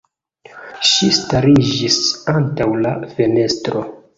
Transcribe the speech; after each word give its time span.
Ŝi 0.91 1.09
stariĝis 1.17 1.99
antaŭ 2.37 2.71
la 2.87 2.99
fenestro. 3.17 3.89